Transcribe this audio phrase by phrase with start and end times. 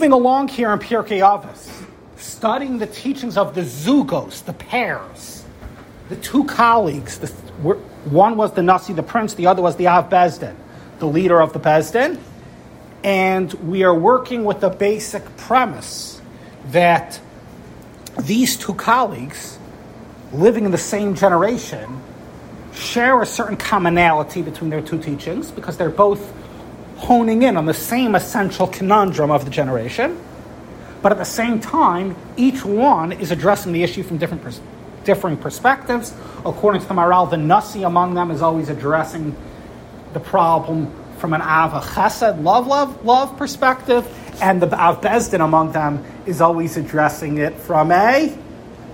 [0.00, 1.84] Moving along here in Pirkei Avos,
[2.16, 5.44] studying the teachings of the Zugos, the pairs,
[6.08, 7.18] the two colleagues.
[7.18, 7.26] The,
[8.08, 10.56] one was the Nasi, the prince, the other was the Av Beis Din,
[11.00, 12.18] the leader of the Beis Din.
[13.04, 16.18] And we are working with the basic premise
[16.68, 17.20] that
[18.22, 19.58] these two colleagues,
[20.32, 22.00] living in the same generation,
[22.72, 26.39] share a certain commonality between their two teachings because they're both
[27.00, 30.18] honing in on the same essential conundrum of the generation.
[31.02, 34.60] But at the same time, each one is addressing the issue from different pers-
[35.04, 36.14] differing perspectives.
[36.44, 39.34] According to the Maharal, the Nasi among them is always addressing
[40.12, 44.06] the problem from an Av Chesed, love, love, love perspective,
[44.42, 48.36] and the Av Beis Din among them is always addressing it from a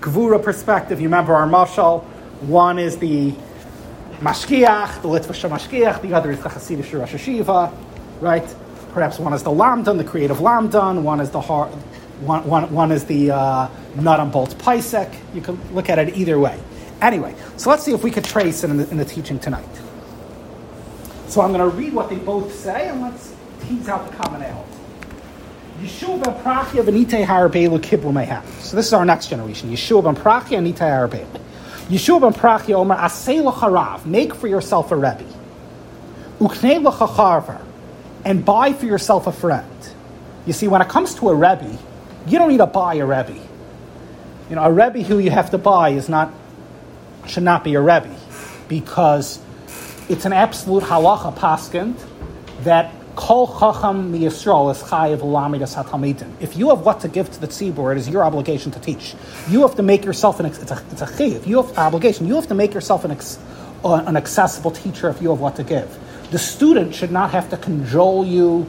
[0.00, 1.00] Gvura perspective.
[1.00, 2.02] You remember our mashal,
[2.42, 3.32] one is the
[4.20, 7.72] Mashgiach, the Litvish Mashgiach, the other is the Hasidic Rosh Yeshiva,
[8.22, 8.54] right?
[8.92, 11.70] Perhaps one is the Lamdan, the creative Lamdan, one is the hard,
[12.20, 15.12] one, one, one is the uh, nut and bolt Posek.
[15.34, 16.58] You can look at it either way.
[17.00, 19.68] Anyway, so let's see if we could trace it in the, in the teaching tonight.
[21.26, 24.70] So I'm going to read what they both say and let's tease out the commonality.
[25.80, 28.46] Yeshua ben Prachia v'Nittai HaArbeli kiblu.
[28.60, 29.70] So this is our next generation.
[29.70, 31.40] Yeshua ben Prachia and Nittai HaArbeli.
[31.88, 34.06] Yeshua ben Prachia omer asay l'charav.
[34.06, 35.24] Make for yourself a rebbe.
[36.38, 37.60] Uknei l'chacharver.
[38.24, 39.68] And buy for yourself a friend.
[40.46, 41.78] You see, when it comes to a rebbe,
[42.26, 43.38] you don't need to buy a rebbe.
[44.48, 46.32] You know, a rebbe who you have to buy is not
[47.26, 48.14] should not be a rebbe
[48.68, 49.40] because
[50.08, 51.94] it's an absolute halacha paskind
[52.64, 56.32] that kol chacham miyisrael is chayiv lamidas hatalmidim.
[56.40, 59.14] If you have what to give to the tzibur, it is your obligation to teach.
[59.48, 61.46] You have to make yourself an it's a it's a chayiv.
[61.46, 62.26] You have obligation.
[62.26, 63.16] You have to make yourself an
[63.84, 65.98] an accessible teacher if you have what to give.
[66.32, 68.66] The student should not have to cajole you.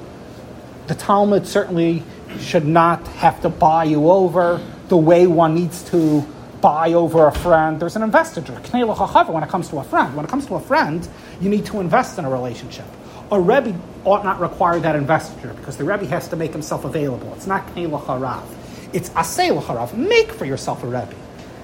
[0.88, 2.03] The talmid certainly
[2.42, 6.25] should not have to buy you over the way one needs to
[6.59, 7.80] buy over a friend.
[7.80, 8.52] There's an investiture.
[8.52, 11.07] When it comes to a friend, when it comes to a friend,
[11.40, 12.85] you need to invest in a relationship.
[13.31, 17.34] A Rebbe ought not require that investiture because the Rebbe has to make himself available.
[17.34, 18.44] It's not Knei Harav.
[18.91, 19.96] It's Asay Harav.
[19.96, 21.16] Make for yourself a Rebbe.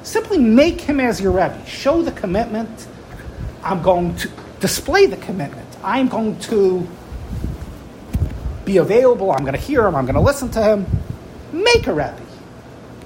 [0.04, 1.62] Simply make him as your Rebbe.
[1.66, 2.88] Show the commitment.
[3.64, 5.66] I'm going to display the commitment.
[5.84, 6.88] I'm going to
[8.66, 9.31] be available.
[9.31, 9.95] I'm going to hear him.
[9.95, 10.85] I'm going to listen to him.
[11.51, 12.29] Make a Rebbe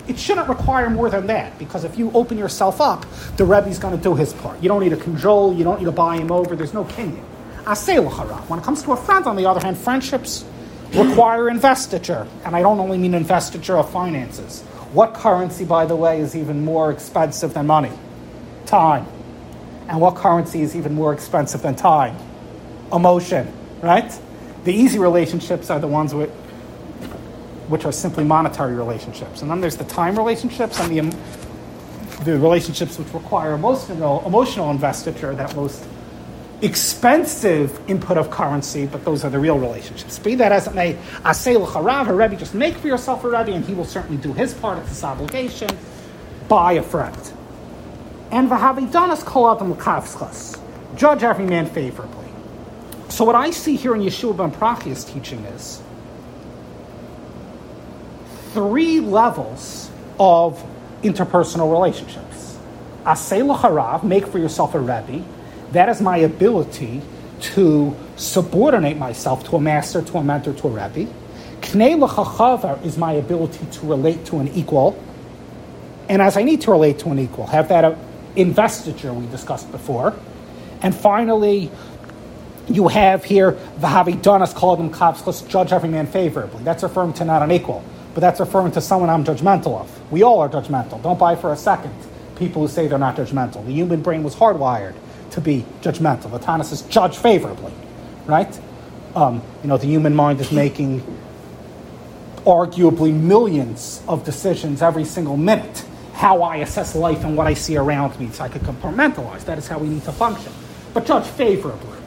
[0.08, 3.06] it shouldn't require more than that because if you open yourself up,
[3.38, 4.62] the Rebbe's going to do his part.
[4.62, 7.24] You don't need to control, you don't need to buy him over, there's no kinyan.
[8.50, 10.44] When it comes to a friend, on the other hand, friendships
[10.94, 12.28] require investiture.
[12.44, 14.62] And I don't only mean investiture of finances.
[14.92, 17.92] What currency, by the way, is even more expensive than money?
[18.66, 19.08] Time.
[19.88, 22.18] And what currency is even more expensive than time?
[22.94, 24.18] Emotion, right?
[24.64, 26.30] The easy relationships are the ones with
[27.68, 29.42] which are simply monetary relationships.
[29.42, 35.34] And then there's the time relationships and the, the relationships which require emotional, emotional investiture,
[35.34, 35.84] that most
[36.62, 40.20] expensive input of currency, but those are the real relationships.
[40.20, 40.94] Be that as it may,
[41.24, 44.34] Asay l'charav, a Rebbe, just make for yourself a Rebbe, and he will certainly do
[44.34, 45.70] his part, of this obligation.
[46.48, 47.18] Buy a friend.
[48.32, 50.60] And v'havidanas kol adam l'kavschas.
[50.96, 52.23] Judge every man favorably.
[53.14, 55.80] So what I see here in Yeshua ben Prachia's teaching is
[58.54, 60.60] three levels of
[61.04, 62.58] interpersonal relationships.
[63.06, 65.24] Asay harav, make for yourself a Rebbe.
[65.74, 67.04] That is my ability
[67.54, 71.14] to subordinate myself to a master, to a mentor, to a Rebbe.
[71.62, 75.00] Knei l'chachavar is my ability to relate to an equal.
[76.10, 77.96] And as I need to relate to an equal, have that
[78.36, 80.16] investiture we discussed before.
[80.82, 81.72] And finally,
[82.68, 86.64] you have here the Havidanas called them kavskos, judge every man favorably.
[86.64, 90.12] That's referring to not an equal but that's referring to someone I'm judgmental of.
[90.12, 91.02] We all are judgmental.
[91.02, 91.94] Don't buy for a second
[92.36, 93.66] people who say they're not judgmental.
[93.66, 94.96] The human brain was hardwired
[95.32, 96.32] to be judgmental.
[96.32, 97.74] The Tana says judge favorably,
[98.26, 98.60] right?
[99.16, 101.02] Um, you know, the human mind is making
[102.46, 105.86] arguably millions of decisions every single minute.
[106.14, 109.46] How I assess life and what I see around me, so I could compartmentalize.
[109.46, 110.54] That is how we need to function.
[110.94, 111.98] But judge favorably.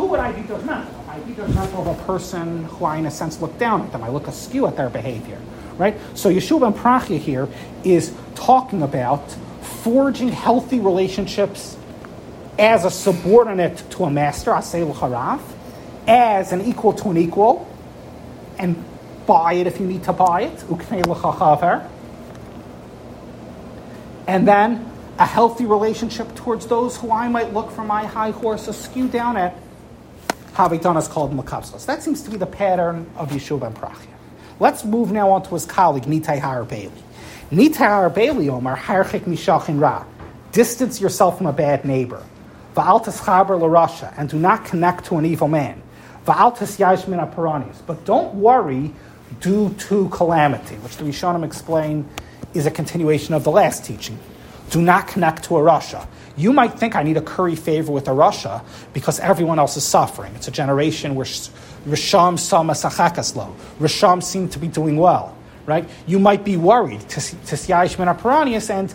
[0.00, 1.08] Who would I be judgmental?
[1.08, 4.02] I be judgmental of a person who I, in a sense, look down at them.
[4.02, 5.38] I look askew at their behavior
[5.80, 5.96] right?
[6.14, 7.48] So Yeshua ben Prachia here
[7.82, 9.34] is talking about
[9.82, 11.76] forging healthy relationships
[12.58, 15.40] as a subordinate to a master, Asel Harav,
[16.06, 17.66] as an equal to an equal,
[18.58, 18.84] and
[19.26, 20.62] buy it if you need to buy it,
[24.28, 28.68] and then a healthy relationship towards those who I might look from my high horse
[28.68, 29.56] askew down at.
[30.60, 31.86] Havitanas called Makapslas.
[31.86, 34.08] That seems to be the pattern of Yeshua ben Prachia.
[34.58, 36.90] Let's move now on to his colleague, Nittai HaArbeli.
[37.50, 40.04] Nitai Har Bailey Omar, Harchik Mishachin Ra.
[40.52, 42.22] Distance yourself from a bad neighbor.
[42.76, 45.80] Va'altas chaber l'rasha, and do not connect to an evil man.
[46.26, 47.76] Va'altas yashmin aparanis.
[47.86, 48.92] But don't worry
[49.40, 52.06] due to calamity, which the Rishonim explain
[52.52, 54.18] is a continuation of the last teaching.
[54.70, 56.06] Do not connect to a rasha.
[56.36, 59.84] You might think I need to curry favor with a rasha because everyone else is
[59.84, 60.34] suffering.
[60.36, 63.54] It's a generation where Risham sama sachakaslo.
[63.78, 65.36] Risham seem to be doing well,
[65.66, 65.88] right?
[66.06, 68.94] You might be worried to see Aparanius and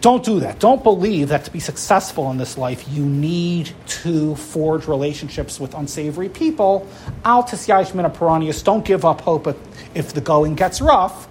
[0.00, 0.58] don't do that.
[0.58, 5.74] Don't believe that to be successful in this life, you need to forge relationships with
[5.74, 6.86] unsavory people.
[7.24, 9.48] Al Paranius, don't give up hope
[9.94, 11.26] if the going gets rough.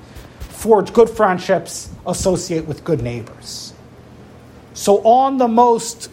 [0.57, 3.73] Forge good friendships, associate with good neighbors.
[4.73, 6.09] So, on the most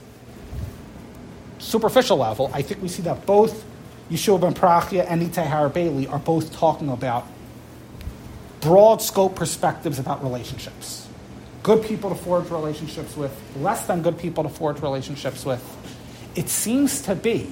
[1.58, 3.64] superficial level, I think we see that both
[4.11, 7.26] Yeshua ben Prachia and Nittai HaArbeli are both talking about
[8.61, 11.05] broad scope perspectives about relationships
[11.64, 15.62] good people to forge relationships with, less than good people to forge relationships with.
[16.37, 17.50] It seems to be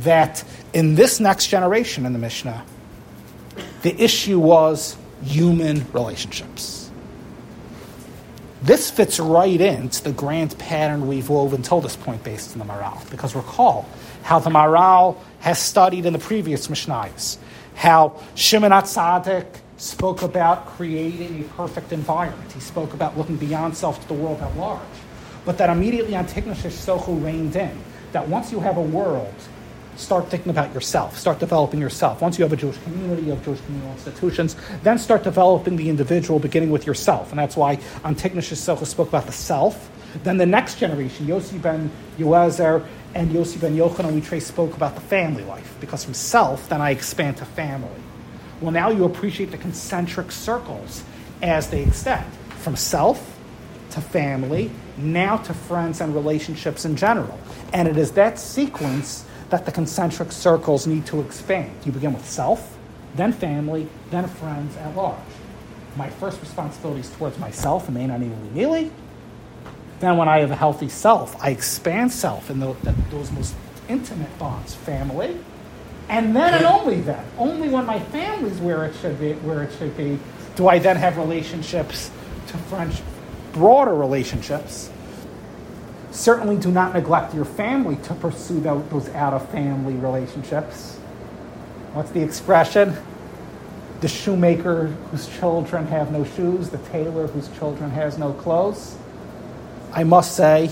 [0.00, 2.64] that in this next generation in the Mishnah,
[3.82, 6.90] the issue was human relationships.
[8.62, 12.72] This fits right into the grand pattern we've woven till this point based on the
[12.72, 13.08] Maharal.
[13.10, 13.88] Because recall
[14.22, 17.38] how the Maharal has studied in the previous Mishnahs,
[17.76, 22.50] how Shimon Atzadik spoke about creating a perfect environment.
[22.50, 24.80] He spoke about looking beyond self to the world at large.
[25.44, 27.78] But that immediately Antignosh Sochu reigned in.
[28.12, 29.34] That once you have a world,
[29.98, 32.22] start thinking about yourself, start developing yourself.
[32.22, 35.88] Once you have a Jewish community, you have Jewish communal institutions, then start developing the
[35.88, 37.30] individual, beginning with yourself.
[37.30, 39.90] And that's why Antignosh Sochu spoke about the self.
[40.22, 44.94] Then the next generation, Yossi ben Yoezer and Yossi ben Yochanan, we trace spoke about
[44.94, 45.76] the family life.
[45.80, 47.90] Because from self, then I expand to family.
[48.60, 51.02] Well, now you appreciate the concentric circles
[51.42, 52.26] as they extend
[52.60, 53.36] from self
[53.90, 57.38] to family, now to friends and relationships in general.
[57.72, 61.72] And it is that sequence that the concentric circles need to expand.
[61.84, 62.76] You begin with self,
[63.14, 65.18] then family, then friends at large.
[65.96, 68.90] My first responsibility is towards myself, and may not even nearly.
[70.00, 73.54] Then, when I have a healthy self, I expand self in the, the, those most
[73.88, 75.38] intimate bonds family,
[76.08, 79.72] and then and only then, only when my family's where it should be, where it
[79.78, 80.18] should be,
[80.56, 82.10] do I then have relationships
[82.48, 83.02] to French,
[83.52, 84.90] broader relationships.
[86.10, 90.96] Certainly do not neglect your family to pursue those out of family relationships.
[91.92, 92.96] What's the expression?
[94.00, 98.96] The shoemaker whose children have no shoes, the tailor whose children has no clothes.
[99.92, 100.70] I must say,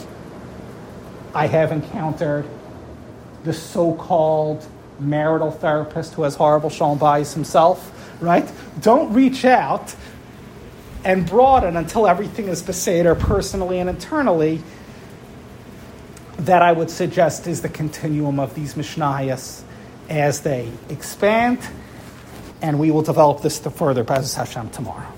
[1.35, 2.47] I have encountered
[3.45, 4.67] the so called
[4.99, 8.51] marital therapist who has horrible shalom bayis himself, right?
[8.81, 9.95] Don't reach out
[11.05, 14.63] and broaden until everything is beseder personally and internally.
[16.47, 19.63] That I would suggest is the continuum of these Mishnayos
[20.09, 21.59] as they expand,
[22.63, 25.16] and we will develop this further, Bez Hashem, tomorrow.